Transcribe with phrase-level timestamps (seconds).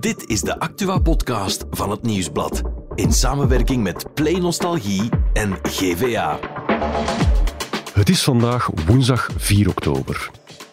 [0.00, 2.62] Dit is de Actua-podcast van het Nieuwsblad.
[2.94, 6.38] In samenwerking met Play Nostalgie en GVA.
[7.92, 10.30] Het is vandaag woensdag 4 oktober.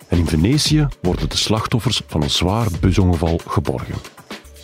[0.08, 3.96] En in Venetië worden de slachtoffers van een zwaar busongeval geborgen.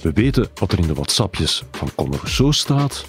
[0.01, 3.05] We weten wat er in de WhatsAppjes van Conor Rousseau staat.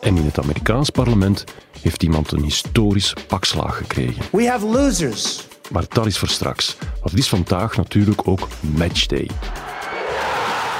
[0.00, 1.44] En in het Amerikaans parlement
[1.80, 4.24] heeft iemand een historisch pakslaag gekregen.
[4.32, 5.46] We have losers.
[5.70, 6.76] Maar dat is voor straks.
[6.78, 9.28] Want het is vandaag natuurlijk ook matchday.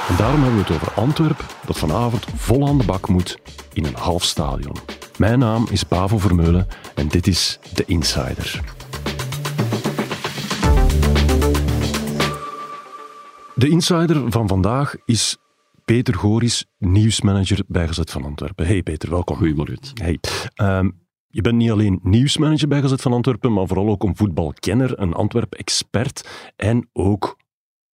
[0.09, 3.37] En daarom hebben we het over Antwerpen, dat vanavond vol aan de bak moet
[3.73, 4.75] in een half stadion.
[5.17, 8.61] Mijn naam is Pavo Vermeulen en dit is The Insider.
[13.55, 15.37] De Insider van vandaag is
[15.85, 18.65] Peter Goris, nieuwsmanager bij Gezet van Antwerpen.
[18.65, 19.37] Hey Peter, welkom.
[19.37, 19.79] Goedemorgen.
[19.93, 20.19] Hey.
[20.55, 20.89] Ehm,
[21.27, 25.13] je bent niet alleen nieuwsmanager bij Gezet van Antwerpen, maar vooral ook een voetbalkenner, een
[25.13, 27.37] Antwerpen-expert en ook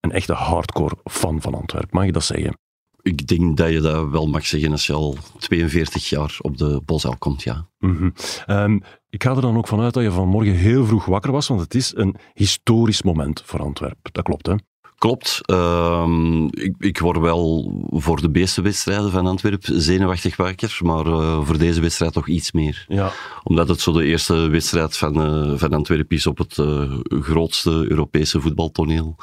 [0.01, 1.97] een echte hardcore fan van Antwerpen.
[1.97, 2.59] Mag je dat zeggen?
[3.03, 6.81] Ik denk dat je dat wel mag zeggen als je al 42 jaar op de
[6.85, 7.69] Bosuil komt, ja.
[7.79, 8.11] Mhm.
[8.47, 8.79] Ehm,
[9.11, 11.75] ik ga er dan ook vanuit dat je vanmorgen heel vroeg wakker was, want het
[11.75, 14.13] is een historisch moment voor Antwerpen.
[14.13, 14.55] Dat klopt, hè?
[14.99, 15.41] Klopt.
[15.43, 21.45] Ehm, ik, ik word wel voor de meeste wedstrijden van Antwerpen zenuwachtig wakker, maar eh,
[21.45, 22.85] voor deze wedstrijd toch iets meer.
[22.89, 23.13] Ja.
[23.43, 27.71] Omdat het zo de eerste wedstrijd van, eh, van Antwerpen is op het eh, grootste
[27.89, 29.17] Europese voetbaltoneel.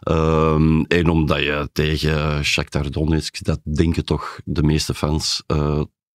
[0.00, 5.42] Ehm, en omdat je tegen Shakhtar Donetsk, dat denken toch de meeste fans,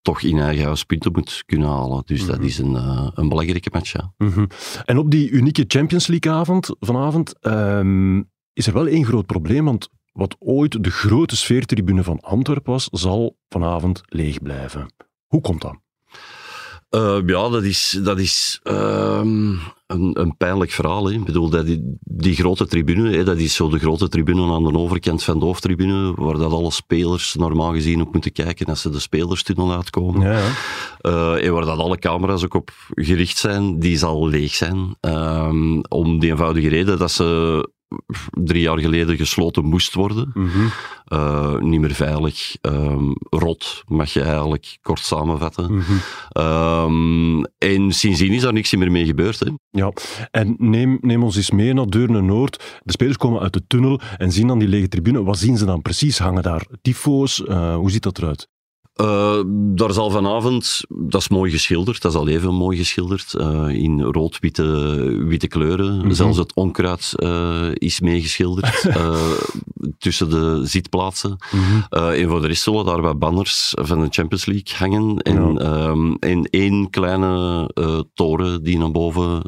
[0.01, 2.01] toch in eigen huis punten moet kunnen halen.
[2.05, 2.73] Dus dat is een,
[3.13, 4.13] een belangrijke match, ja.
[4.17, 4.45] Mhm.
[4.85, 8.21] En op die unieke Champions League-avond vanavond ehm,
[8.57, 12.87] is er wel één groot probleem, want wat ooit de grote sfeertribune van Antwerpen was,
[12.91, 14.93] zal vanavond leeg blijven.
[15.27, 15.75] Hoe komt dat?
[16.89, 19.49] Uh, ja, dat is, dat is ehm,
[19.87, 21.05] een, een pijnlijk verhaal.
[21.05, 21.13] Hè.
[21.13, 24.63] Ik bedoel, dat die, die grote tribune, hè, dat is zo de grote tribune aan
[24.63, 28.81] de overkant van de hoofdtribune, waar dat alle spelers normaal gezien op moeten kijken als
[28.81, 30.21] ze de spelerstunnel uitkomen.
[30.21, 30.51] Ja, ja.
[31.01, 34.95] Uh, en waar dat alle camera's ook op gericht zijn, die zal leeg zijn.
[35.01, 37.75] Um, om die eenvoudige reden dat ze
[38.43, 40.31] drie jaar geleden gesloten moest worden.
[41.13, 42.55] uh, niet meer veilig.
[42.61, 45.83] Um, rot, mag je eigenlijk kort samenvatten.
[46.37, 49.39] um, en sindsdien is daar niks meer mee gebeurd.
[49.39, 49.51] Hè.
[49.69, 49.91] Ja,
[50.31, 52.79] en neem, neem ons eens mee naar Deurne Noord.
[52.83, 55.23] De spelers komen uit de tunnel en zien dan die lege tribune.
[55.23, 56.19] Wat zien ze dan precies?
[56.19, 57.39] Hangen daar tyfo's?
[57.39, 58.49] Uh, hoe ziet dat eruit?
[59.01, 63.67] Uh, daar zal vanavond, dat is mooi geschilderd, dat is al even mooi geschilderd, uh,
[63.69, 64.63] in rood-witte
[65.27, 65.93] witte kleuren.
[65.93, 66.11] Mm -hmm.
[66.11, 68.85] Zelfs het onkruid uh, is meegeschilderd
[69.97, 71.37] tussen de zitplaatsen.
[71.51, 71.99] Mm -hmm.
[72.13, 75.17] en voor de rest zullen daar wat banners van de Champions League hangen.
[75.17, 75.87] En, ja.
[75.87, 77.69] um, en één kleine
[78.13, 79.41] toren die naar boven,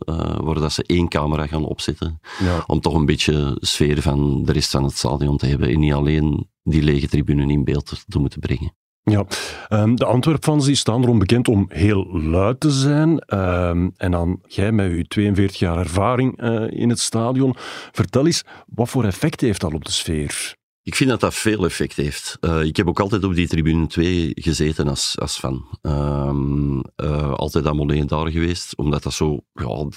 [0.44, 2.20] waar dat ze één camera gaan opzetten.
[2.40, 2.64] Ja.
[2.68, 5.70] Om toch een beetje sfeer van de rest van het stadion te hebben.
[5.70, 8.74] En niet alleen die lege tribune in beeld te moeten brengen.
[9.10, 9.26] Ja,
[9.70, 13.10] um, de Antwerpfans die staan erom bekend om heel luid te zijn.
[13.40, 17.56] Um, en dan jij met je 42 jaar ervaring uh, in het stadion.
[17.92, 20.58] Vertel eens, wat voor effect heeft dat op de sfeer?
[20.84, 22.38] Ik vind dat dat veel effect heeft.
[22.42, 25.80] Uh, ik heb ook altijd op die tribune 2 gezeten als, als fan.
[25.82, 29.40] Um, uh, altijd aan Moleen daar geweest, omdat dat zo...
[29.54, 29.88] Ja,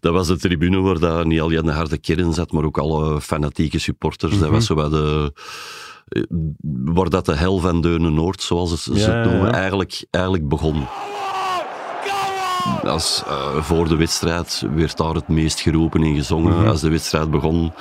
[0.00, 3.20] dat was de tribune waar dat niet alleen de harde kern zat, maar ook alle
[3.20, 4.32] fanatieke supporters.
[4.32, 4.46] Mm -hmm.
[4.46, 5.32] Dat was zo wat de
[6.84, 9.52] waar dat de hel van Deurne Noord, zoals ze ja, het noemen, ja.
[9.52, 10.86] eigenlijk, eigenlijk begon.
[12.82, 16.52] Als, uh, voor de wedstrijd werd daar het meest geroepen en gezongen.
[16.52, 16.68] Mm -hmm.
[16.68, 17.72] Als de wedstrijd begon,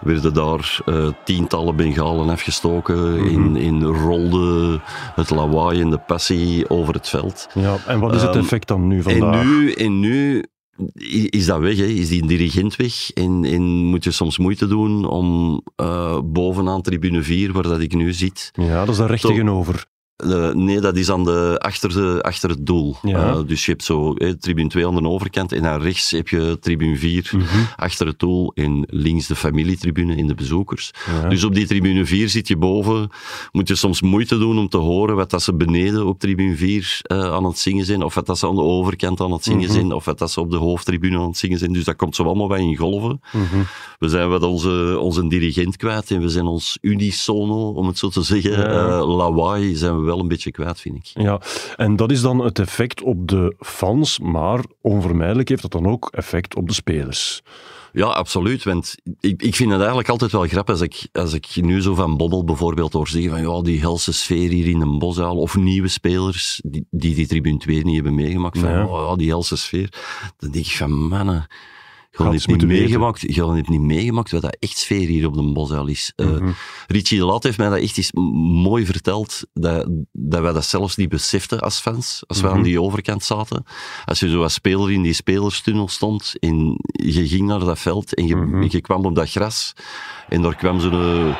[0.00, 3.12] werden daar uh, tientallen bengalen afgestoken.
[3.12, 3.26] Mm -hmm.
[3.26, 4.80] in, in rolde
[5.14, 7.48] het lawaai en de passie over het veld.
[7.54, 9.40] Ja, en wat is het effect dan nu vandaag?
[9.40, 10.44] En nu, en nu
[11.30, 11.84] is dat weg, hè?
[11.84, 17.22] is die dirigent weg en, en moet je soms moeite doen om uh, bovenaan tribune
[17.22, 18.50] 4, waar dat ik nu zit...
[18.52, 19.86] Ja, dat is daar recht tegenover.
[20.24, 22.96] Uh, nee, dat is aan de, achter, de, achter het doel.
[23.02, 23.34] Ja.
[23.34, 26.28] Uh, dus je hebt zo eh, tribune 2 aan de overkant en naar rechts heb
[26.28, 27.66] je tribune 4 mm -hmm.
[27.76, 30.90] achter het doel en links de familietribune in de bezoekers.
[31.06, 31.28] Ja.
[31.28, 33.10] Dus op die tribune 4 zit je boven,
[33.52, 37.00] moet je soms moeite doen om te horen wat dat ze beneden op tribune 4
[37.12, 39.60] uh, aan het zingen zijn, of wat dat ze aan de overkant aan het zingen
[39.60, 39.74] mm -hmm.
[39.74, 41.72] zijn, of wat dat ze op de hoofdtribune aan het zingen zijn.
[41.72, 43.20] Dus dat komt zo allemaal bij in golven.
[43.32, 43.66] Mm -hmm.
[43.98, 48.08] We zijn wat onze, onze dirigent kwijt en we zijn ons unisono, om het zo
[48.08, 49.04] te zeggen, ja.
[49.04, 51.22] lawaai zijn we wel een beetje kwijt, vind ik.
[51.22, 51.40] Ja,
[51.76, 56.08] en dat is dan het effect op de fans, maar onvermijdelijk heeft dat dan ook
[56.12, 57.42] effect op de spelers.
[57.96, 58.64] Ja, absoluut.
[58.64, 61.94] Want ik, ik vind het eigenlijk altijd wel grappig als ik, als ik nu zo
[61.94, 65.56] van Bobbel bijvoorbeeld hoor zeggen van ja, die helse sfeer hier in een boszaal, of
[65.56, 68.86] nieuwe spelers die die, die tribune 2 niet hebben meegemaakt, van ja.
[68.86, 69.92] oh ja, die helse sfeer.
[70.38, 71.46] Dan denk ik van mannen,
[72.16, 75.52] Gewoon heeft niet meegemaakt, gewoon heeft niet meegemaakt wat dat echt sfeer hier op de
[75.52, 76.12] Bosuil is.
[76.16, 76.52] Uh,
[76.86, 78.12] Richie de Laat heeft mij dat echt eens
[78.62, 82.80] mooi verteld, dat, dat wij dat zelfs niet beseften als fans, als we aan die
[82.80, 83.64] overkant zaten.
[84.04, 88.14] Als je zo als speler in die spelerstunnel stond en je ging naar dat veld
[88.14, 89.72] en je, je kwam op dat gras
[90.28, 91.34] en daar kwam zo'n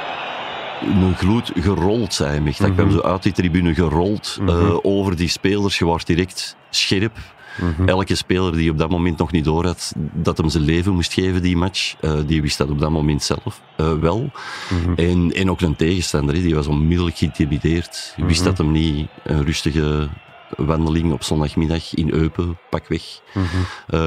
[0.83, 2.55] een gloed gerold, zei hij.
[2.59, 5.79] Dat kwam zo uit die tribune gerold uh, over die spelers.
[5.79, 7.19] Je wordt direct scherp.
[7.61, 7.89] Mhm.
[7.89, 11.13] Elke speler die op dat moment nog niet door had dat hem zijn leven moest
[11.13, 14.31] geven, die match, uh, die wist dat op dat moment zelf uh, wel.
[14.71, 14.93] Mhm.
[14.97, 18.15] en, en ook een tegenstander, die was onmiddellijk geïntimideerd.
[18.17, 18.49] Wist mhm.
[18.49, 20.09] dat hem niet een rustige
[20.57, 23.45] wandeling op zondagmiddag in Eupen, pakweg, mm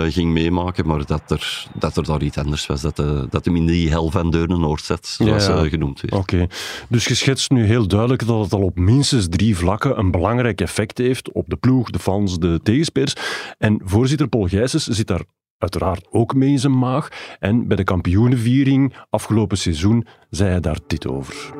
[0.09, 3.55] ging meemaken, maar dat er, dat er daar iets anders was, dat, de, dat hem
[3.55, 5.69] in die hel van Deurne Noord zat, zoals ja, ja.
[5.69, 6.13] genoemd werd.
[6.13, 6.47] Oké,
[6.89, 10.61] dus je schetst nu heel duidelijk dat het al op minstens drie vlakken een belangrijk
[10.61, 13.13] effect heeft op de ploeg, de fans, de tegenspelers.
[13.57, 15.23] En voorzitter Paul Gijsens zit daar
[15.57, 17.09] uiteraard ook mee in zijn maag.
[17.39, 21.53] En bij de kampioenenviering afgelopen seizoen zei hij daar dit over.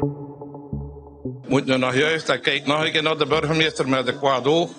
[1.49, 4.45] Moet nu nog juist en kijk nog een keer naar de burgemeester met de kwaad
[4.45, 4.71] oog.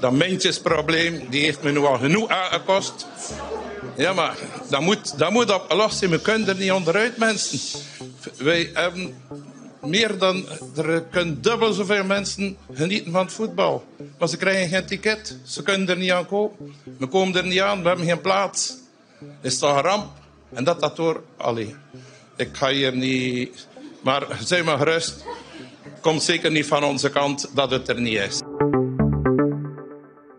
[0.00, 3.06] Dat mijntjesprobleem, die heeft me nu al genoeg aangekost.
[3.96, 4.36] Ja, maar
[4.70, 6.00] dat moet, dat moet opgelost.
[6.00, 7.80] We kunnen er niet onderuit, mensen.
[8.36, 9.14] Wij hebben
[9.82, 10.46] meer dan...
[10.76, 13.84] Er kunnen dubbel zoveel mensen genieten van het voetbal.
[14.18, 15.38] Maar ze krijgen geen ticket.
[15.44, 16.74] Ze kunnen er niet aan kopen.
[16.98, 17.82] We komen er niet aan.
[17.82, 18.74] We hebben geen plaats.
[19.42, 20.12] Is toch een ramp?
[20.52, 21.22] En dat dat door...
[21.36, 21.74] Allee,
[22.36, 23.66] ik ga hier niet...
[24.00, 25.24] Maar zeg maar gerust
[26.04, 28.42] komt zeker niet van onze kant dat het er niet is.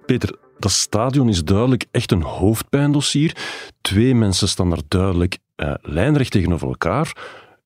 [0.05, 3.35] Peter, dat stadion is duidelijk echt een hoofdpijndossier.
[3.81, 7.15] Twee mensen staan daar duidelijk uh, lijnrecht tegenover elkaar.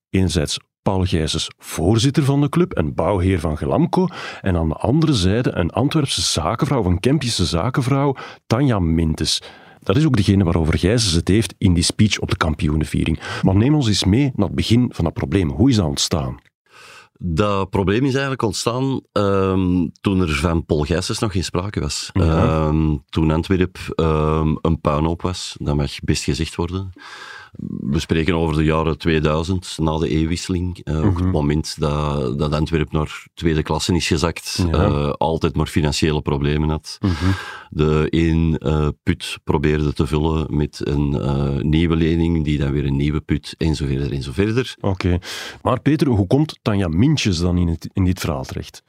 [0.09, 4.07] Enerzijds Paul Gijsens, voorzitter van de club en bouwheer van Gelamco.
[4.41, 8.15] En aan de andere zijde een Antwerpse zakenvrouw, een Kempische zakenvrouw,
[8.47, 9.41] Tanja Mintes.
[9.79, 13.19] Dat is ook degene waarover Gijsens het heeft in die speech op de kampioenenviering.
[13.41, 15.49] Maar neem ons eens mee naar het begin van dat probleem.
[15.49, 16.39] Hoe is dat ontstaan?
[17.21, 22.09] Dat probleem is eigenlijk ontstaan um, toen er van Paul Gijsens nog geen sprake was.
[22.13, 22.67] Ja.
[22.67, 26.91] Um, toen Antwerp um, een puinhoop was, dat mag best gezegd worden
[27.89, 30.81] we spreken over de jaren 2000, na de e-wisseling.
[30.83, 31.29] Uh, Ook het mhm.
[31.29, 34.65] moment dat, dat Antwerp naar tweede klasse is gezakt.
[34.71, 36.97] Uh, altijd maar financiële problemen had.
[36.99, 37.33] Mm -hmm.
[37.69, 42.95] De één uh, put probeerde te vullen met een nieuwe lening, die dan weer een
[42.95, 44.75] nieuwe put, en zo verder en zo verder.
[44.81, 45.19] Oké.
[45.61, 48.83] Maar Peter, hoe komt Tanja Mintjes dan in, het, in dit verhaal terecht?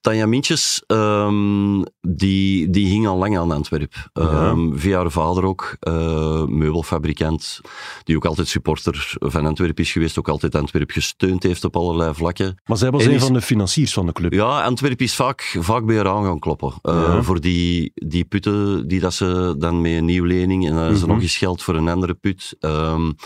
[0.00, 4.10] Tanja Mintjes, um, die, die hing al lang aan Antwerp.
[4.12, 7.60] Um, Via haar vader ook, uh, meubelfabrikant,
[8.04, 12.14] die ook altijd supporter van Antwerp is geweest, ook altijd Antwerp gesteund heeft op allerlei
[12.14, 12.60] vlakken.
[12.64, 14.32] Maar zij was een van de financiers van de club.
[14.32, 16.74] Ja, Antwerp is vaak, vaak bij haar aan gaan kloppen.
[16.82, 20.90] Uh, Voor die, die putten die dat ze dan met een nieuwe lening, en dan
[20.90, 21.14] is er mhm.
[21.14, 22.56] nog eens geld voor een andere put.
[22.60, 23.16] Um,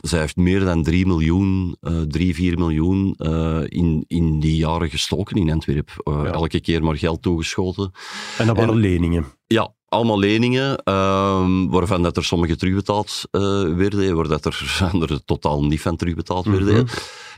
[0.00, 4.90] zij heeft meer dan 3 miljoen, uh, 3, 4 miljoen uh, in, in die jaren
[4.90, 5.91] gestoken in Antwerp.
[6.04, 7.92] Uh, Elke keer maar geld toegeschoten.
[8.38, 9.26] En dat waren en, leningen?
[9.46, 13.42] Ja, allemaal leningen, uh, waarvan dat er sommige terugbetaald uh,
[13.76, 16.74] werden, waar dat er andere totaal niet van terugbetaald werden.
[16.74, 16.86] Mm -hmm.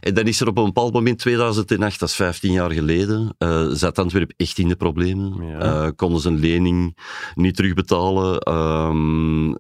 [0.05, 3.67] En dan is er op een bepaald moment, 2008, dat is 15 jaar geleden, uh,
[3.71, 5.47] zat Antwerp echt in de problemen.
[5.47, 5.85] Ja.
[5.85, 6.97] Uh, konden ze een lening
[7.35, 9.57] niet terugbetalen um,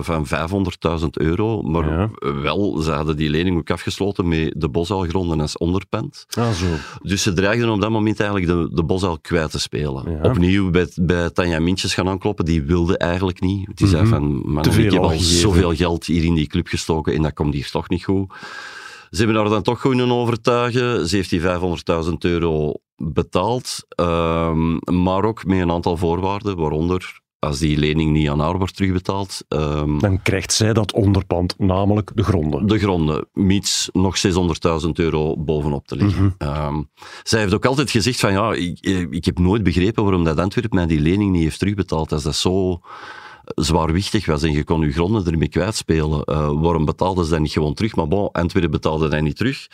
[0.00, 0.26] van
[1.00, 2.10] 500.000 euro, maar ja.
[2.42, 6.26] wel, ze hadden die lening ook afgesloten met de bosuilgronden als onderpand.
[6.38, 6.66] Ah, zo.
[7.02, 10.10] Dus ze dreigden op dat moment eigenlijk de, de bosuil kwijt te spelen.
[10.10, 10.30] Ja.
[10.30, 13.70] Opnieuw bij, bij Tanja Mintjes gaan aankloppen, die wilde eigenlijk niet.
[13.74, 14.10] Die zei mhm.
[14.10, 17.54] van, man, ik heb al zoveel geld hier in die club gestoken en dat komt
[17.54, 18.32] hier toch niet goed.
[19.10, 21.08] Ze hebben haar dan toch kunnen overtuigen.
[21.08, 21.46] Ze heeft die 500.000
[22.18, 28.40] euro betaald, um, maar ook met een aantal voorwaarden, waaronder als die lening niet aan
[28.40, 29.44] haar wordt terugbetaald...
[29.48, 32.66] Um, dan krijgt zij dat onderpand, namelijk de gronden.
[32.66, 36.24] De gronden, mits nog 600.000 euro bovenop te liggen.
[36.38, 36.90] Mm um,
[37.22, 40.72] zij heeft ook altijd gezegd van, ja, ik, ik heb nooit begrepen waarom dat Antwerp
[40.72, 42.12] mij die lening niet heeft terugbetaald.
[42.12, 42.80] Als dat zo
[43.54, 46.22] zwaarwichtig was en je kon je gronden ermee kwijtspelen.
[46.24, 47.96] Uh, waarom betaalden ze dat niet gewoon terug?
[47.96, 49.66] Maar bon, Antwerpen betaalde dat niet terug.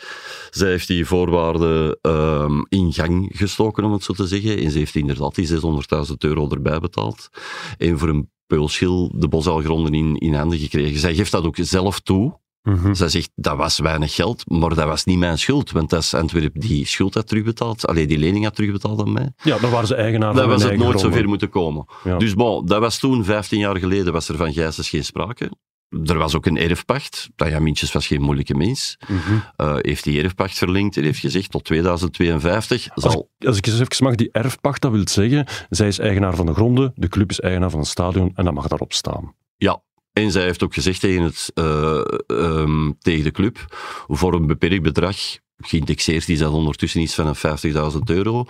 [0.49, 4.57] Zij heeft die voorwaarden uh, in gang gestoken, om het zo te zeggen.
[4.57, 7.29] En ze heeft inderdaad die 600.000 euro erbij betaald.
[7.77, 10.99] En voor een peulschil de bosuilgronden in, in handen gekregen.
[10.99, 12.41] Zij geeft dat ook zelf toe.
[12.63, 16.01] Mm Zij zegt, dat was weinig geld, maar dat was niet mijn schuld, want dat
[16.01, 19.33] is Antwerp die schuld had terugbetaald, alleen die lening had terugbetaald aan mij.
[19.43, 21.85] Ja, dan waren ze eigenaar van Dat was het nooit zo ver moeten komen.
[22.03, 22.17] Ja.
[22.17, 25.51] Dus bon, dat was toen, 15 jaar geleden, was er van Gijsens geen sprake.
[26.05, 27.29] Er was ook een erfpacht.
[27.35, 28.97] Tanja Mintjes was geen moeilijke mens.
[29.07, 29.43] Mm -hmm.
[29.57, 33.11] uh, heeft die erfpacht verlengd en heeft gezegd tot 2052 zal...
[33.11, 36.35] Als ik, als ik eens even mag, die erfpacht, dat wil zeggen, zij is eigenaar
[36.35, 39.35] van de gronden, de club is eigenaar van het stadion en dat mag daarop staan.
[39.57, 39.81] Ja,
[40.13, 43.65] En zij heeft ook gezegd tegen, het, uh, tegen de club,
[44.07, 45.17] voor een beperkt bedrag
[45.63, 48.45] geïndexeerd is dat ondertussen iets van 50.000 euro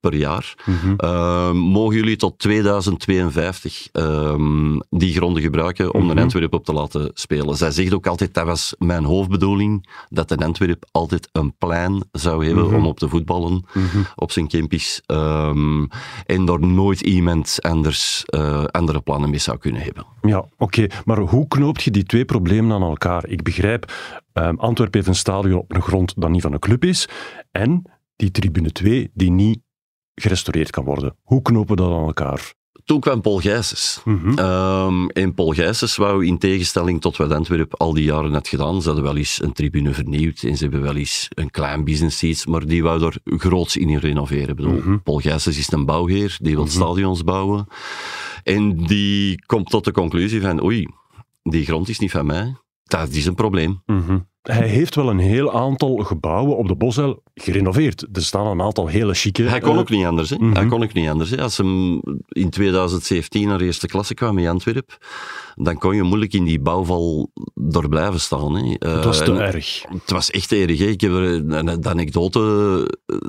[0.00, 0.54] per jaar.
[0.64, 0.92] Mm
[1.54, 6.16] mogen jullie tot 2052 um, die gronden gebruiken om mm -hmm.
[6.16, 7.56] de Antwerp op te laten spelen?
[7.56, 12.46] Zij zegt ook altijd, dat was mijn hoofdbedoeling, dat de Antwerp altijd een plein zou
[12.46, 12.74] hebben mhm.
[12.74, 14.02] om op te voetballen mhm.
[14.14, 15.02] op zijn campus.
[15.06, 15.88] Um,
[16.26, 20.06] en daar nooit iemand anders uh, andere plannen mee zou kunnen hebben.
[20.22, 20.52] Ja, oké.
[20.58, 20.90] Okay.
[21.04, 23.26] Maar hoe knoopt je die twee problemen aan elkaar?
[23.26, 23.92] Ik begrijp,
[24.34, 27.08] um, Antwerpen heeft een stadion op een grond dat niet van een club is.
[27.50, 27.82] En
[28.16, 29.60] die tribune 2 die niet
[30.14, 31.16] gerestaureerd kan worden.
[31.22, 32.54] Hoe knopen we dat aan elkaar?
[32.84, 34.00] Toen kwam Paul Gijsens.
[34.04, 34.38] Mm -hmm.
[34.38, 38.80] um, en Paul Gijsens wou in tegenstelling tot wat Antwerp al die jaren had gedaan,
[38.80, 42.22] ze hadden wel eens een tribune vernieuwd en ze hebben wel eens een klein business
[42.22, 44.56] iets, maar die wou er groots in renoveren.
[44.56, 45.02] bedoel, mm -hmm.
[45.02, 46.80] Paul Gijsens is een bouwheer, die wil mm -hmm.
[46.80, 47.66] stadions bouwen.
[48.42, 50.88] En die komt tot de conclusie van, oei,
[51.42, 52.54] die grond is niet van mij.
[52.84, 53.82] Dat is een probleem.
[54.42, 58.06] Hij heeft wel een heel aantal gebouwen op de Bosuil gerenoveerd.
[58.12, 59.48] Er staan een aantal hele chique...
[59.48, 60.30] Hij kon ook niet anders.
[60.30, 60.36] Hè.
[60.36, 60.56] Mm -hmm.
[60.56, 61.30] Hij kon ook niet anders.
[61.30, 61.42] Hè.
[61.42, 64.96] Als hem in 2017 naar eerste klasse kwam in Antwerpen,
[65.54, 68.56] dan kon je moeilijk in die bouwval door blijven staan.
[68.56, 68.76] Hè.
[68.78, 69.82] Het was te uh, erg.
[69.88, 70.78] Het was echt erg.
[70.78, 70.86] Hè.
[70.86, 72.40] Ik heb een, de anekdote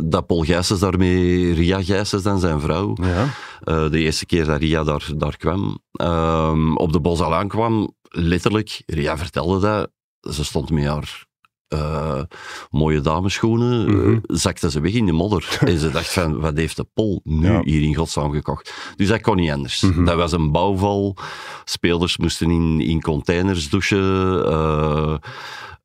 [0.04, 3.24] dat Paul Gijsens daarmee, Ria Gijsens dan zijn vrouw, ja.
[3.66, 8.84] uh, de eerste keer dat Ria daar, daar kwam, uh, op de Bosuil aankwam, letterlijk,
[8.86, 11.26] Ria vertelde dat, ze stond met haar
[11.70, 12.22] uh,
[12.70, 14.22] mooie dameschoenen, mm -hmm.
[14.28, 15.58] zakte ze weg in de modder.
[15.66, 17.62] en ze dacht van, wat heeft de Pol nu ja.
[17.64, 18.74] hier in godsnaam gekocht?
[18.96, 19.82] Dus dat kon niet anders.
[19.82, 20.06] Mm -hmm.
[20.06, 21.16] Dat was een bouwval.
[21.64, 24.48] Spelers moesten in, in containers douchen.
[24.48, 25.16] Uh,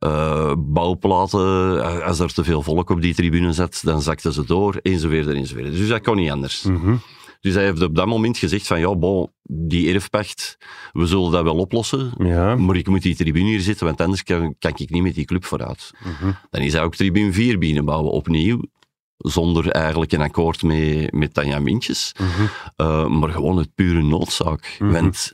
[0.01, 4.79] uh, bouwplaten, als er te veel volk op die tribune zat, dan zakten ze door,
[4.83, 5.73] enzovoort enzovoort.
[5.73, 6.63] Dus dat kon niet anders.
[6.63, 7.01] Mm -hmm.
[7.41, 10.59] Dus hij heeft op dat moment gezegd van, ja, bon, die erfpacht,
[10.93, 12.57] we zullen dat wel oplossen, ja.
[12.57, 15.25] maar ik moet die tribune hier zitten, want anders kan, kan ik niet met die
[15.25, 15.91] club vooruit.
[15.99, 16.35] -huh.
[16.51, 18.61] Dan is hij ook tribune 4 binnenbouwen, opnieuw,
[19.17, 22.29] zonder eigenlijk een akkoord met, met Tanja Mintjes, -huh.
[22.77, 24.77] uh, maar gewoon het pure noodzaak.
[24.79, 24.93] -huh.
[24.93, 25.33] Want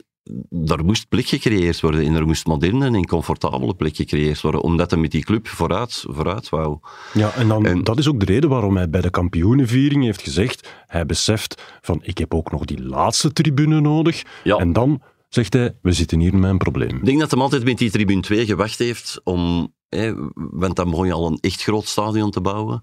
[0.65, 4.91] er moest plek gecreëerd worden en er moest moderne en comfortabele plek gecreëerd worden, omdat
[4.91, 6.77] hij met die club vooruit, vooruit wou.
[7.13, 10.21] Ja, en, dan, en dat is ook de reden waarom hij bij de kampioenenviering heeft
[10.21, 14.23] gezegd, hij beseft van ik heb ook nog die laatste tribune nodig.
[14.43, 14.57] Ja.
[14.57, 16.95] En dan zegt hij, we zitten hier met een probleem.
[16.95, 20.89] Ik denk dat hij altijd met die tribune 2 gewacht heeft om, hè, want dan
[20.89, 22.81] begon je al een echt groot stadion te bouwen.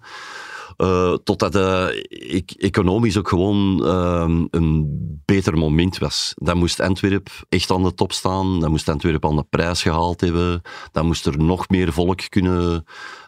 [0.77, 4.87] Uh, totdat uh, ik, economisch ook gewoon uh, een
[5.25, 6.33] beter moment was.
[6.37, 8.61] Dan moest Antwerp echt aan de top staan.
[8.61, 10.63] Dan moest Antwerp aan de prijs gehaald hebben.
[10.93, 12.85] Dan moest er nog meer volk kunnen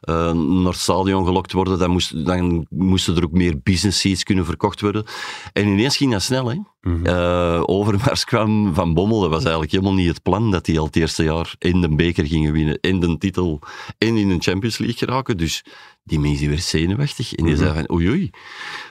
[0.09, 1.79] uh, naar het stadion gelokt worden.
[1.79, 5.05] Dan, moest, dan moesten er ook meer business seats kunnen verkocht worden.
[5.53, 6.57] En ineens ging dat snel, hè.
[6.87, 9.21] Uh, Overmars kwam Van Bommel.
[9.21, 11.95] Dat was eigenlijk helemaal niet het plan dat hij al het eerste jaar in de
[11.95, 13.61] beker gingen winnen, in de titel
[13.99, 15.37] en in de Champions League geraken.
[15.37, 15.65] Dus
[16.07, 17.35] die mensen weer zenuwachtig.
[17.35, 17.67] En die mm -hmm.
[17.67, 18.31] zeiden van, oei oei,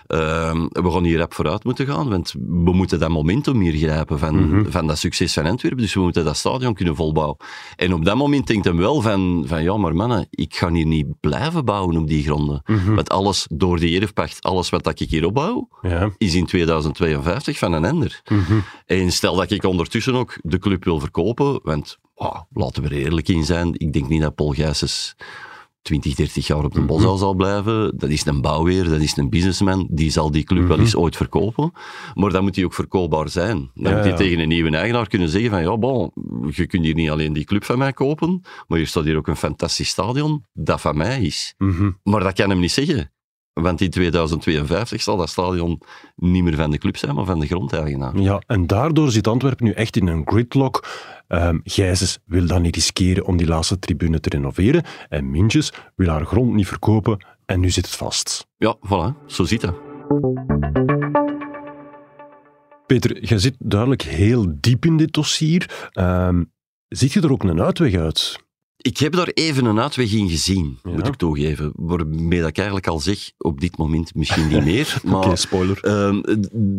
[0.07, 4.19] uh, we gaan hier rap vooruit moeten gaan, want we moeten dat momentum hier grijpen
[4.19, 4.71] van, mm -hmm.
[4.71, 7.37] van dat succes van Antwerpen, dus we moeten dat stadion kunnen volbouwen.
[7.75, 10.85] En op dat moment denkt hij wel van, van, ja maar mannen, ik ga hier
[10.85, 12.61] niet blijven bouwen op die gronden.
[12.65, 12.95] Mm -hmm.
[12.95, 16.11] Want alles door die erfpacht, alles wat ik hier opbouw, ja.
[16.17, 18.21] is in 2052 van een ander.
[18.23, 18.63] -hmm.
[18.85, 22.95] En stel dat ik ondertussen ook de club wil verkopen, want oh, laten we er
[22.95, 25.15] eerlijk in zijn, ik denk niet dat Paul Gijsens
[25.85, 27.17] 20, 30 jaar op de mm -hmm.
[27.17, 27.97] zal blijven.
[27.97, 29.87] Dat is een bouwweer, dat is een businessman.
[29.91, 30.75] Die zal die club mm -hmm.
[30.75, 31.71] wel eens ooit verkopen.
[32.13, 33.71] Maar dan moet hij ook verkoopbaar zijn.
[33.73, 34.15] Dan ja, moet hij ja.
[34.15, 36.11] tegen een nieuwe eigenaar kunnen zeggen van ja, bon,
[36.51, 39.27] je kunt hier niet alleen die club van mij kopen, maar hier staat hier ook
[39.27, 41.53] een fantastisch stadion dat van mij is.
[41.57, 41.99] Mm -hmm.
[42.03, 43.11] Maar dat kan hem niet zeggen.
[43.61, 45.81] Want in 2052 zal dat stadion
[46.15, 48.19] niet meer van de club zijn, maar van de grondeigenaar.
[48.19, 50.87] Ja, en daardoor zit Antwerpen nu echt in een gridlock.
[51.27, 54.83] Um, Gijzes wil dan niet riskeren om die laatste tribune te renoveren.
[55.09, 57.25] En Mintjes wil haar grond niet verkopen.
[57.45, 58.47] En nu zit het vast.
[58.57, 59.25] Ja, voilà.
[59.25, 59.75] Zo zit het.
[62.85, 65.89] Peter, jij zit duidelijk heel diep in dit dossier.
[65.93, 66.51] Um,
[66.87, 68.44] ziet je er ook een uitweg uit?
[68.85, 70.91] Ik heb daar even een uitweg in gezien, ja.
[70.91, 71.71] moet ik toegeven.
[71.75, 74.97] Waarmee dat ik eigenlijk al zeg, op dit moment misschien niet meer.
[75.03, 76.05] Maar okay, spoiler.
[76.07, 76.23] Um,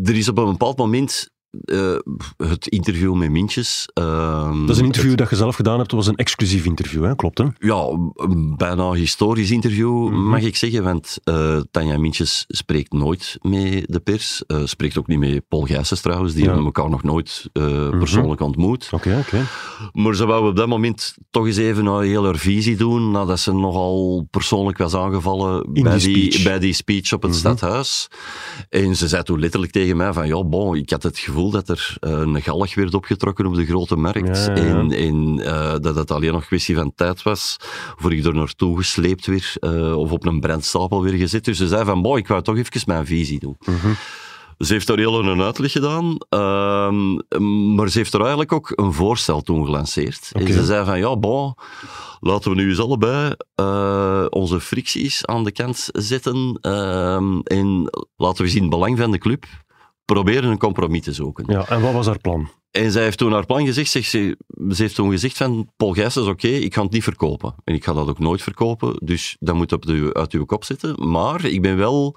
[0.04, 1.30] er is op een bepaald moment
[1.64, 1.96] uh,
[2.36, 3.88] het interview met Mintjes.
[3.98, 5.90] Uh, dat is een interview het, dat je zelf gedaan hebt.
[5.90, 7.16] Dat was een exclusief interview, hè?
[7.16, 7.44] klopt hè?
[7.58, 10.28] Ja, een bijna historisch interview, mm -hmm.
[10.28, 10.82] mag ik zeggen.
[10.82, 14.42] Want uh, Tanja Mintjes spreekt nooit met de pers.
[14.46, 16.32] Uh, spreekt ook niet met Paul Gijsens trouwens.
[16.32, 16.46] Die ja.
[16.46, 17.98] hebben elkaar nog nooit mm -hmm.
[17.98, 18.88] persoonlijk ontmoet.
[18.90, 19.28] Oké, okay, oké.
[19.28, 19.46] Okay.
[19.92, 23.10] Maar ze wou op dat moment toch eens even een hele visie doen.
[23.10, 27.30] Nadat ze nogal persoonlijk was aangevallen In bij die, die, bij die speech op het
[27.30, 27.56] mm -hmm.
[27.56, 28.08] stadhuis.
[28.68, 31.50] En ze zei toen letterlijk tegen mij van, ja, bon, ik had het gevoel gevoel
[31.50, 34.48] dat er uh, een galg werd opgetrokken op de grote markt.
[34.48, 37.56] En, en uh, dat het alleen nog kwestie van tijd was
[37.96, 41.44] voor ik er naartoe gesleept werd uh, of op een brandstapel weer gezet.
[41.44, 43.56] Dus ze zei van, boy, ik wou toch even mijn visie doen.
[43.66, 43.92] Mhm.
[44.58, 46.90] Ze heeft daar heel een uitleg gedaan, uh,
[47.74, 50.30] maar ze heeft er eigenlijk ook een voorstel toen gelanceerd.
[50.32, 51.54] En ze zei van, ja, bon,
[52.20, 58.44] laten we nu eens allebei uh, onze fricties aan de kant zetten uh, en laten
[58.44, 59.46] we zien het belang van de club
[60.06, 61.44] proberen een compromis te zoeken.
[61.48, 62.48] Ja, en wat was haar plan?
[62.70, 64.36] En zij heeft toen haar plan gezegd, ze, ze
[64.76, 67.54] heeft toen gezegd van, Paul is oké, ik ga het niet verkopen.
[67.64, 70.64] En ik ga dat ook nooit verkopen, dus dat moet op de, uit uw kop
[70.64, 71.10] zitten.
[71.10, 72.16] Maar ik ben wel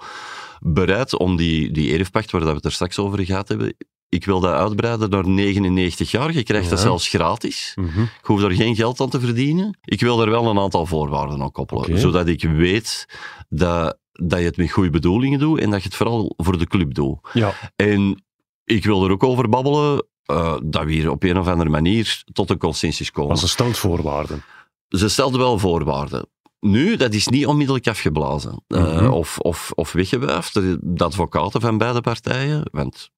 [0.59, 3.75] bereid om die, die erfpacht, waar we het er straks over gehad hebben,
[4.09, 6.33] ik wil dat uitbreiden naar 99 jaar.
[6.33, 7.73] Je krijgt dat zelfs gratis.
[7.75, 8.01] Mhm.
[8.01, 9.77] Ik hoef daar geen geld aan te verdienen.
[9.83, 11.99] Ik wil daar wel een aantal voorwaarden aan koppelen.
[11.99, 13.05] Zodat ik weet
[13.49, 16.67] dat, dat je het met goede bedoelingen doet en dat je het vooral voor de
[16.67, 17.19] club doet.
[17.33, 17.53] Ja.
[17.75, 18.23] En
[18.63, 22.23] ik wil er ook over babbelen uh, dat we hier op een of andere manier
[22.33, 23.29] tot een consensus komen.
[23.29, 24.43] Maar ze stelt voorwaarden.
[24.87, 26.27] Ze stelde wel voorwaarden.
[26.59, 30.53] Nu, dat is niet onmiddellijk afgeblazen uh, of, of, of weggewuifd.
[30.81, 33.11] De advocaten van beide partijen, want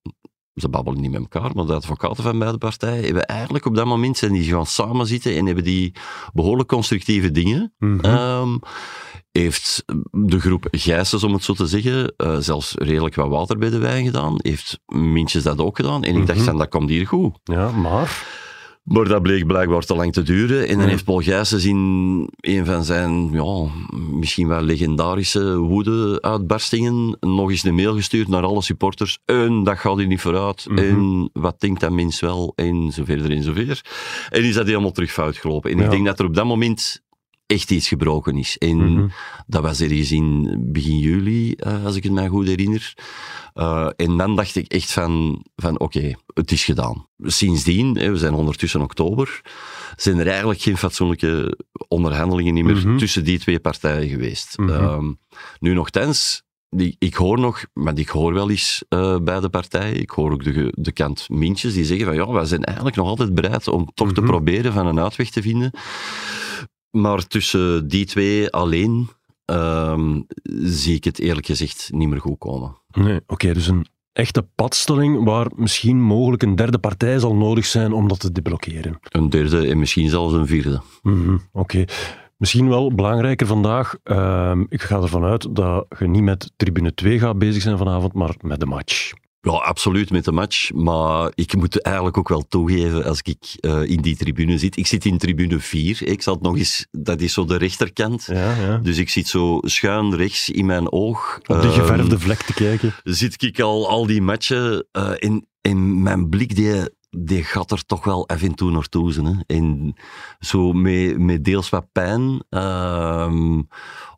[0.56, 3.86] ze babbelen niet met elkaar, maar de advocaten van beide partijen hebben eigenlijk op dat
[3.86, 5.96] moment zijn die gaan samenzitten en hebben die
[6.34, 7.74] behoorlijk constructieve dingen.
[7.78, 8.62] Mm -hmm.
[9.32, 13.70] Heeft de groep Gijsens, om het zo te zeggen, uh, zelfs redelijk wat water bij
[13.70, 14.36] de wijn gedaan.
[14.38, 16.04] Heeft Mintjes dat ook gedaan.
[16.04, 17.38] En ik dacht, van, dat komt hier goed.
[17.44, 18.40] Ja, maar...
[18.84, 20.68] Maar dat bleek blijkbaar te lang te duren.
[20.68, 23.68] En dan heeft Paul Gijsens in een van zijn ja,
[24.12, 29.20] misschien wel legendarische woede-uitbarstingen nog eens een mail gestuurd naar alle supporters.
[29.26, 30.66] En dat gaat hier niet vooruit.
[30.70, 30.78] Mhm.
[30.78, 32.54] En wat denkt dat mens wel?
[32.56, 33.82] En zo verder en zo verder.
[34.30, 35.72] En is dat helemaal terug fout gelopen.
[35.72, 37.02] En ik denk dat er op dat moment
[37.52, 38.58] echt iets gebroken is.
[38.58, 39.08] En mhm.
[39.48, 42.94] dat was ergens in begin juli, uh, als ik het mij goed herinner.
[43.54, 47.08] Uh, en dan dacht ik echt van, van oké, het is gedaan.
[47.18, 49.42] Sindsdien, we zijn ondertussen oktober,
[49.96, 52.98] zijn er eigenlijk geen fatsoenlijke onderhandelingen meer mhm.
[52.98, 54.58] tussen die twee partijen geweest.
[54.58, 54.88] Mm -hmm.
[54.88, 55.20] um,
[55.60, 60.00] nu nogthans, die, ik hoor nog, maar ik hoor wel eens uh, bij de partijen,
[60.00, 63.08] ik hoor ook de, de kant Mintjes, die zeggen van ja, wij zijn eigenlijk nog
[63.08, 64.30] altijd bereid om toch te mhm.
[64.30, 65.72] proberen van een uitweg te vinden.
[66.92, 69.10] Maar tussen die twee alleen
[69.46, 70.26] um,
[70.64, 72.78] zie ik het eerlijk gezegd niet meer goed komen.
[72.92, 77.94] Nee, oké, dus een echte padstelling waar misschien mogelijk een derde partij zal nodig zijn
[77.94, 79.00] om dat te deblokkeren.
[79.02, 80.82] Een derde en misschien zelfs een vierde.
[81.02, 81.86] Mm oké.
[82.38, 87.20] Misschien wel belangrijker vandaag, uh, ik ga ervan uit dat je niet met tribune 2
[87.20, 89.12] gaat bezig zijn vanavond, maar met de match.
[89.42, 90.72] Ja, absoluut met de match.
[90.74, 94.78] Maar ik moet eigenlijk ook wel toegeven als ik uh, in die tribune zit.
[94.78, 96.08] Ik zit in tribune 4.
[96.08, 98.26] Ik zal het nog eens, dat is zo de rechterkant.
[98.26, 98.78] Ja, ja.
[98.78, 101.40] Dus ik zit zo schuin rechts in mijn oog.
[101.48, 102.94] Op die geverfde uh, vlek te kijken.
[103.04, 107.86] Zit ik al, al die matchen uh, in, in mijn blik die die gaat er
[107.86, 109.26] toch wel even toe naartoe zijn.
[109.26, 109.56] Hè.
[109.56, 109.96] En
[110.40, 113.68] zo met, met deels wat pijn, um,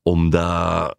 [0.03, 0.97] omdat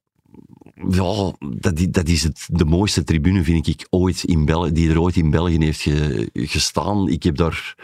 [0.91, 5.01] ja, dat, dat is het, de mooiste tribune, vind ik, ooit in België, die er
[5.01, 7.09] ooit in België heeft ge, gestaan.
[7.09, 7.75] Ik heb daar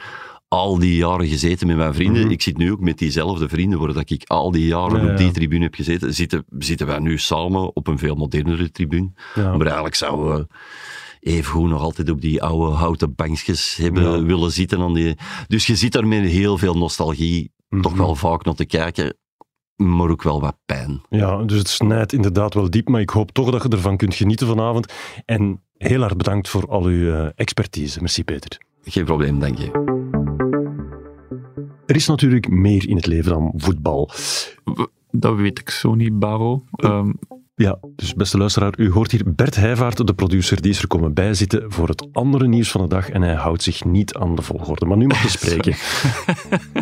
[0.49, 2.23] al die jaren gezeten met mijn vrienden.
[2.23, 2.31] Mhm.
[2.31, 5.31] Ik zit nu ook met diezelfde vrienden, waar dat ik al die jaren op die
[5.31, 6.15] tribune heb gezeten.
[6.15, 9.13] Zitten, zitten wij nu samen op een veel modernere tribune.
[9.35, 9.57] Ja.
[9.57, 10.47] Maar eigenlijk zouden we
[11.21, 14.81] even goed nog altijd op die oude houten bankjes hebben willen zitten.
[14.81, 15.17] Aan die...
[15.49, 18.01] Dus je zit daar met heel veel nostalgie toch mhm.
[18.01, 19.17] wel vaak naar te kijken
[19.81, 21.01] maar ook wel wat pijn.
[21.09, 24.15] Ja, dus het snijdt inderdaad wel diep, maar ik hoop toch dat je ervan kunt
[24.15, 24.93] genieten vanavond.
[25.25, 28.01] En heel erg bedankt voor al uw uh, expertise.
[28.01, 28.61] Merci, Peter.
[28.85, 29.71] Geen probleem, dank je.
[31.87, 34.11] Er is natuurlijk meer in het leven dan voetbal.
[35.11, 36.65] Dat weet ik zo niet, Baro.
[36.85, 37.19] Um...
[37.61, 41.15] Ja, dus beste luisteraar, u hoort hier Bert Heijvaart, de producer, die is er komen
[41.15, 44.43] bijzitten voor het andere nieuws van de dag en hij houdt zich niet aan de
[44.43, 44.87] volgorde.
[44.87, 45.75] Maar nu mag je spreken.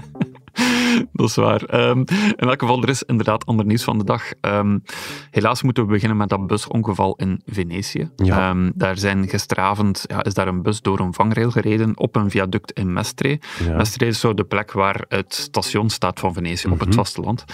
[1.13, 1.89] dat is waar.
[1.89, 2.05] Um,
[2.37, 4.23] in elk geval, er is inderdaad ander nieuws van de dag.
[4.41, 4.83] Um,
[5.31, 8.11] helaas moeten we beginnen met dat busongeval in Venetië.
[8.17, 8.51] Ja.
[8.51, 12.31] Um, daar zijn gisteravond, ja, is daar een bus door een vangrail gereden op een
[12.31, 13.41] viaduct in Mestre.
[13.65, 13.77] Ja.
[13.77, 16.73] Mestre is zo de plek waar het station staat van Venetië, mm -hmm.
[16.73, 16.99] op het mhm.
[16.99, 17.45] vasteland.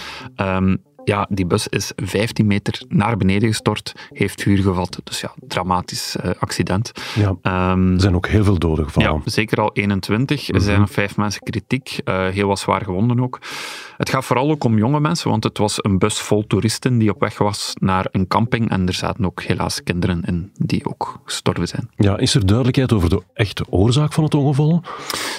[1.05, 4.99] Ja, die bus is 15 meter naar beneden gestort, heeft vuur gevat.
[5.03, 6.91] Dus ja, dramatisch uh, accident.
[7.15, 7.29] Ja,
[7.71, 9.21] um, er zijn ook heel veel doden gevallen.
[9.25, 10.49] Ja, zeker al 21.
[10.49, 13.39] Er zijn nog vijf mensen kritiek, uh, heel wat zwaar gewonden ook.
[13.97, 17.13] Het gaat vooral ook om jonge mensen, want het was een bus vol toeristen die
[17.13, 18.69] op weg was naar een camping.
[18.69, 21.89] En er zaten ook helaas kinderen in die ook gestorven zijn.
[21.95, 24.83] Ja, is er duidelijkheid over de echte oorzaak van het ongeval?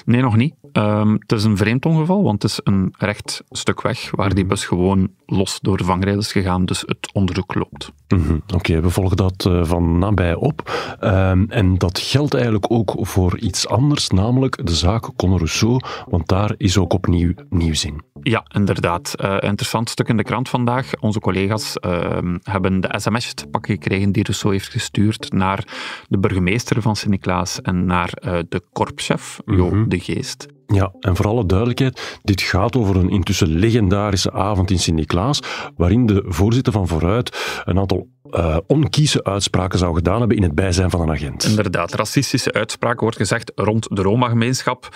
[0.05, 0.55] Nee, nog niet.
[0.73, 4.45] Um, het is een vreemd ongeval, want het is een recht stuk weg waar die
[4.45, 7.93] bus gewoon los door de vangrail is gegaan, dus het onderzoek loopt.
[8.09, 10.71] Mhm, oké, we volgen dat uh, van nabij op.
[11.01, 16.29] Ehm, en dat geldt eigenlijk ook voor iets anders, namelijk de zaak Conor Rousseau, want
[16.29, 18.03] daar is ook opnieuw nieuws in.
[18.23, 19.15] Ja, inderdaad.
[19.21, 20.91] Uh, interessant stuk in de krant vandaag.
[21.01, 25.65] Onze collega's ehm, hebben de sms te pakken gekregen die Rousseau heeft gestuurd naar
[26.09, 29.89] de burgemeester van Sint-Niklaas en naar uh, de korpschef, Jo mhm.
[29.89, 30.47] de Geest.
[30.67, 35.41] Ja, en voor alle duidelijkheid, dit gaat over een intussen legendarische avond in Sint-Niklaas,
[35.77, 40.55] waarin de voorzitter van Vooruit een aantal uh, onkieze uitspraken zou gedaan hebben in het
[40.55, 41.45] bijzijn van een agent.
[41.45, 44.89] Inderdaad, racistische uitspraken wordt gezegd rond de Roma-gemeenschap.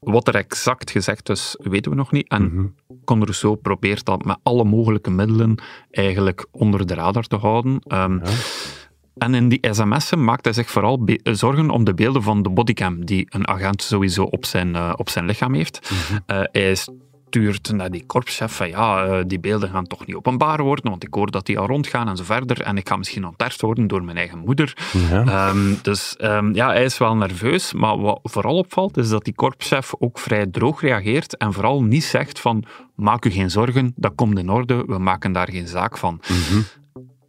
[0.00, 2.28] Wat er exact gezegd is, weten we nog niet.
[2.28, 2.74] En mm
[3.04, 3.22] -hmm.
[3.22, 7.72] Rousseau probeert dat met alle mogelijke middelen eigenlijk onder de radar te houden.
[7.72, 8.30] Um, ja.
[9.14, 13.04] En in die sms'en maakt hij zich vooral zorgen om de beelden van de bodycam
[13.04, 15.90] die een agent sowieso op zijn, uh, op zijn lichaam heeft.
[15.90, 16.36] Mm -hmm.
[16.36, 20.62] uh, hij stuurt naar die korpschef van ja, uh, die beelden gaan toch niet openbaar
[20.62, 22.60] worden, want ik hoor dat die al rondgaan en zo verder.
[22.60, 24.76] En ik ga misschien onterfd worden door mijn eigen moeder.
[25.10, 25.48] Ja.
[25.48, 27.72] Um, dus um, ja, hij is wel nerveus.
[27.72, 32.04] Maar wat vooral opvalt, is dat die korpschef ook vrij droog reageert en vooral niet
[32.04, 35.98] zegt van maak u geen zorgen, dat komt in orde, we maken daar geen zaak
[35.98, 36.20] van.
[36.28, 36.64] Mm -hmm.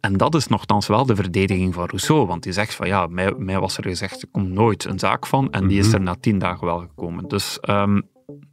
[0.06, 3.34] En dat is nogthans wel de verdediging van Rousseau, want die zegt van ja, mij,
[3.38, 6.16] mij was er gezegd, er komt nooit een zaak van, en die is er na
[6.20, 7.28] tien dagen wel gekomen.
[7.28, 8.02] Dus um,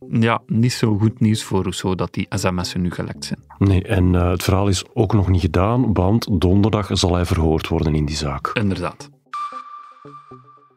[0.09, 3.39] ja, niet zo goed nieuws voor Rousseau dat die sms'en nu gelekt zijn.
[3.57, 7.67] Nee, en uh, het verhaal is ook nog niet gedaan, want donderdag zal hij verhoord
[7.67, 8.49] worden in die zaak.
[8.53, 9.09] Inderdaad.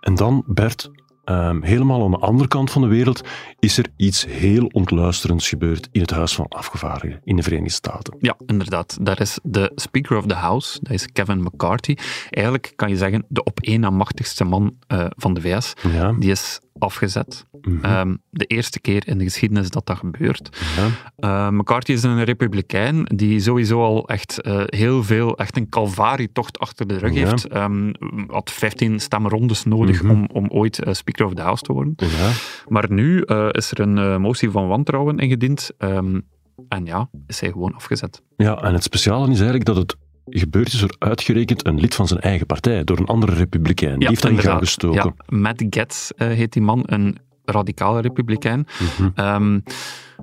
[0.00, 0.90] En dan, Bert,
[1.30, 3.22] Um, helemaal aan de andere kant van de wereld
[3.58, 8.16] is er iets heel ontluisterends gebeurd in het Huis van Afgevaardigden in de Verenigde Staten.
[8.20, 8.98] Ja, inderdaad.
[9.00, 11.96] Daar is de Speaker of the House, dat is Kevin McCarthy.
[12.30, 15.72] Eigenlijk kan je zeggen de op één na machtigste man uh, van de VS.
[15.92, 16.12] Ja.
[16.12, 17.46] Die is afgezet.
[17.62, 17.98] Mm -hmm.
[17.98, 20.58] um, de eerste keer in de geschiedenis dat dat gebeurt.
[20.76, 21.48] Ja.
[21.48, 26.58] Uh, McCarthy is een republikein die sowieso al echt uh, heel veel, echt een calvarietocht
[26.58, 27.28] achter de rug ja.
[27.28, 27.54] heeft.
[27.54, 27.92] Um,
[28.28, 30.26] had 15 stemrondes nodig mm -hmm.
[30.32, 31.94] om, om ooit uh, Speaker of the House te worden.
[31.96, 32.30] Ja.
[32.68, 35.70] Maar nu is er een motie van wantrouwen ingediend.
[35.78, 36.24] Um,
[36.68, 38.22] en ja, is hij gewoon afgezet.
[38.36, 39.96] Ja, en het speciale is eigenlijk dat het
[40.28, 43.92] gebeurd is er uitgerekend een lid van zijn eigen partij, door een andere republikein.
[43.92, 45.14] Ja, die heeft in gang gestoken.
[45.16, 48.66] Ja, Matt Getz uh, heet die man, een radicale republikein.
[48.78, 49.24] Mm -hmm.
[49.24, 49.62] um,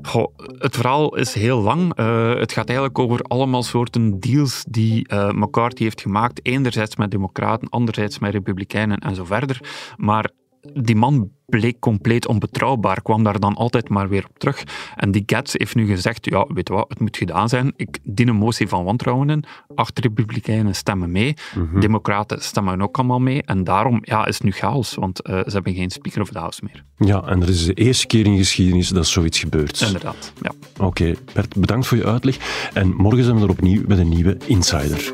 [0.02, 2.00] goh, het verhaal is heel lang.
[2.00, 6.46] Uh, het gaat eigenlijk over allemaal soorten deals die uh, McCarthy heeft gemaakt.
[6.46, 9.60] Enerzijds met democraten, anderzijds met republikeinen en zo verder.
[9.98, 10.30] Maar
[10.74, 14.64] die man bleek compleet onbetrouwbaar, kwam daar dan altijd maar weer op terug.
[14.96, 17.74] En die Getz heeft nu gezegd, ja, weet je wat, het moet gedaan zijn.
[17.76, 19.44] Ik dien een motie van wantrouwen in.
[19.76, 21.34] Acht republikeinen stemmen mee.
[21.56, 21.80] Mm -hmm.
[21.80, 23.44] Democraten stemmen ook allemaal mee.
[23.44, 26.40] En daarom ja, is het nu chaos, want uh, ze hebben geen Speaker of the
[26.40, 26.84] House meer.
[26.98, 29.82] Ja, en dat is de eerste keer in geschiedenis dat zoiets gebeurt.
[29.82, 30.52] Inderdaad, ja.
[30.74, 32.70] Oké, okay, Bert, bedankt voor je uitleg.
[32.74, 35.14] En morgen zijn we er opnieuw met een nieuwe Insider.